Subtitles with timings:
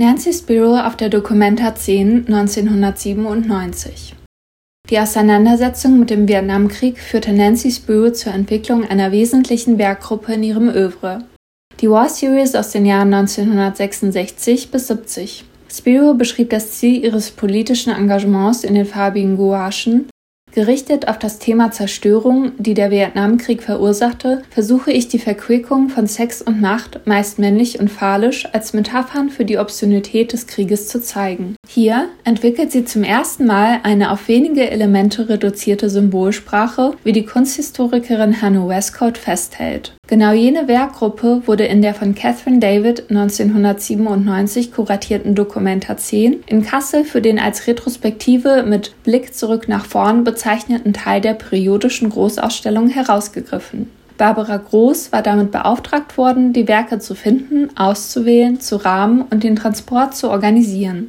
[0.00, 4.14] Nancy Spiro auf der Documenta 10 1997
[4.88, 10.68] Die Auseinandersetzung mit dem Vietnamkrieg führte Nancy Spiro zur Entwicklung einer wesentlichen Werkgruppe in ihrem
[10.68, 11.24] Övre.
[11.80, 15.44] Die War Series aus den Jahren 1966 bis 70.
[15.68, 20.08] Spiro beschrieb das Ziel ihres politischen Engagements in den farbigen Gouachen
[20.58, 26.42] Gerichtet auf das Thema Zerstörung, die der Vietnamkrieg verursachte, versuche ich die Verquickung von Sex
[26.42, 31.54] und Macht, meist männlich und phallisch, als Metaphern für die Obszönität des Krieges zu zeigen.
[31.80, 38.42] Hier entwickelt sie zum ersten Mal eine auf wenige Elemente reduzierte Symbolsprache, wie die Kunsthistorikerin
[38.42, 39.92] Hannah Westcott festhält.
[40.08, 47.04] Genau jene Werkgruppe wurde in der von Catherine David 1997 kuratierten Dokumenta 10 in Kassel
[47.04, 53.88] für den als Retrospektive mit Blick zurück nach vorn bezeichneten Teil der periodischen Großausstellung herausgegriffen.
[54.16, 59.54] Barbara Groß war damit beauftragt worden, die Werke zu finden, auszuwählen, zu rahmen und den
[59.54, 61.06] Transport zu organisieren